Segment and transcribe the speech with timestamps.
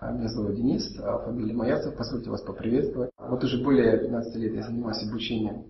[0.00, 3.10] Меня зовут Денис, фамилия Маяцев, позвольте вас поприветствовать.
[3.18, 5.66] Вот уже более 15 лет я занимаюсь обучением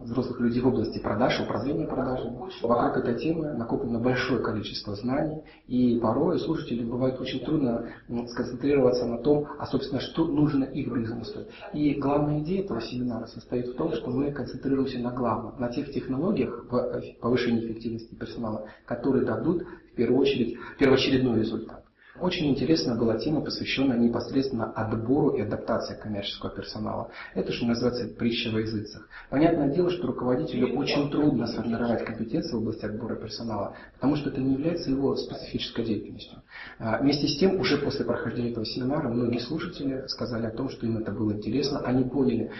[0.00, 2.38] взрослых людей в области продаж, управления продажами.
[2.60, 7.86] Вокруг этой темы накоплено большое количество знаний, и порой слушателям бывает очень трудно
[8.30, 11.46] сконцентрироваться на том, а собственно, что нужно их бизнесу.
[11.72, 15.92] И главная идея этого семинара состоит в том, что мы концентрируемся на главном, на тех
[15.92, 21.84] технологиях в повышении эффективности персонала, которые дадут в первую очередь первоочередной результат.
[22.20, 27.10] Очень интересная была тема, посвященная непосредственно отбору и адаптации коммерческого персонала.
[27.34, 29.08] Это, что называется, притча во языцах.
[29.30, 34.42] Понятное дело, что руководителю очень трудно сформировать компетенции в области отбора персонала, потому что это
[34.42, 36.42] не является его специфической деятельностью.
[36.78, 40.84] А, вместе с тем, уже после прохождения этого семинара, многие слушатели сказали о том, что
[40.84, 41.78] им это было интересно.
[41.78, 42.50] Они поняли,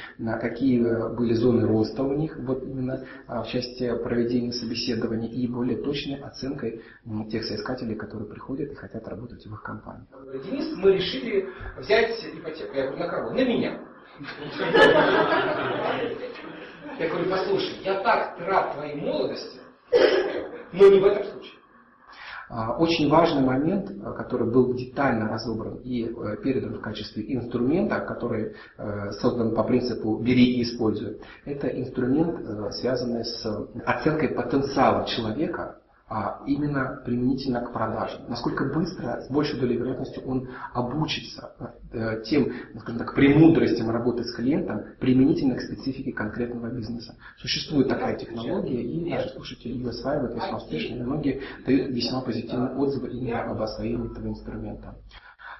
[0.41, 5.47] какие э, были зоны роста у них, вот именно а, в части проведения собеседований и
[5.47, 6.81] более точной оценкой
[7.31, 10.07] тех соискателей, которые приходят и хотят работать в компании.
[10.45, 12.75] Денис, мы решили взять ипотеку.
[12.75, 13.31] Я говорю, на кого?
[13.31, 13.79] На меня.
[16.99, 19.61] Я говорю, послушай, я так рад твоей молодости,
[20.73, 21.63] но не в этом случае.
[22.55, 28.55] А, очень важный момент, который был детально разобран и э, передан в качестве инструмента, который
[28.77, 33.47] э, создан по принципу «бери и используй», это инструмент, э, связанный с
[33.87, 35.79] оценкой потенциала человека
[36.15, 38.21] а именно применительно к продаже.
[38.29, 41.55] Насколько быстро, с большей долей вероятности он обучится
[41.91, 47.17] э, тем, скажем так, премудростям работы с клиентом применительно к специфике конкретного бизнеса.
[47.39, 52.77] Существует такая технология, и наши слушатели ее осваивают весьма успешно, и многие дают весьма позитивные
[52.77, 54.95] отзывы именно об освоении этого инструмента.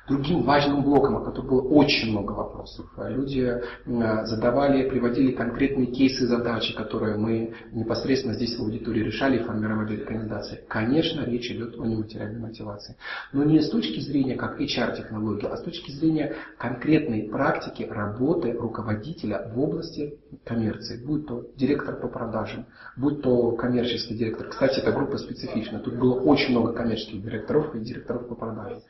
[0.09, 6.75] Другим важным блоком, о котором было очень много вопросов, люди задавали, приводили конкретные кейсы задачи,
[6.75, 10.65] которые мы непосредственно здесь в аудитории решали и формировали рекомендации.
[10.69, 12.97] Конечно, речь идет о нематериальной мотивации.
[13.33, 19.53] Но не с точки зрения как HR-технологии, а с точки зрения конкретной практики работы руководителя
[19.55, 21.05] в области коммерции.
[21.05, 22.67] Будь то директор по продажам,
[22.97, 24.49] будь то коммерческий директор.
[24.49, 25.79] Кстати, эта группа специфична.
[25.79, 28.81] Тут было очень много коммерческих директоров и директоров по продажам.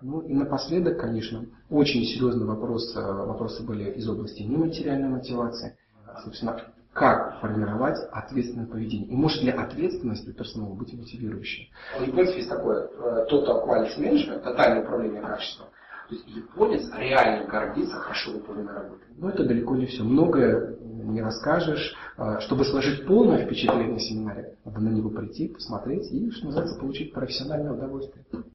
[0.00, 5.76] Ну и напоследок, конечно, очень серьезный вопрос, э, вопросы были из области нематериальной мотивации.
[6.24, 6.60] Собственно,
[6.92, 9.08] как формировать ответственное поведение.
[9.08, 11.70] И может ли ответственность у персонала быть мотивирующей?
[11.98, 12.88] В японцев есть такое
[13.30, 15.68] total quality management, тотальное управление качеством.
[16.08, 19.06] То есть японец реально гордится хорошо выполненной работой.
[19.16, 20.02] Но это далеко не все.
[20.02, 21.94] Многое не расскажешь.
[22.16, 26.78] Э, чтобы сложить полное впечатление на семинаре, надо на него прийти, посмотреть и, что называется,
[26.78, 28.24] получить профессиональное удовольствие.